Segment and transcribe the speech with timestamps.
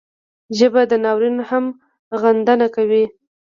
[0.57, 1.65] ژبه د ناورین هم
[2.21, 3.05] غندنه کوي